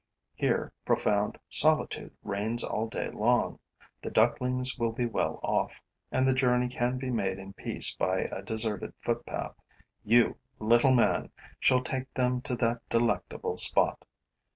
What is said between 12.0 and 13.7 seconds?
them to that delectable